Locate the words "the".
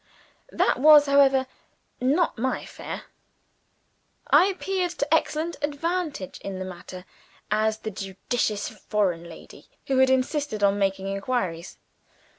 6.57-6.65, 7.77-7.91